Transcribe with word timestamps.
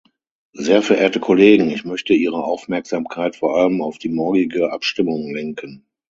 Sehr 0.53 0.81
verehrte 0.81 1.19
Kollegen, 1.19 1.69
ich 1.69 1.85
möchte 1.85 2.15
Ihre 2.15 2.43
Aufmerksamkeit 2.43 3.35
vor 3.35 3.55
allem 3.55 3.83
auf 3.83 3.99
die 3.99 4.09
morgige 4.09 4.71
Abstimmung 4.71 5.31
lenken. 5.31 5.85